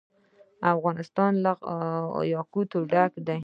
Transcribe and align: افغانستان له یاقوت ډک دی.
افغانستان 0.73 1.31
له 1.45 1.51
یاقوت 2.33 2.69
ډک 2.91 3.11
دی. 3.27 3.37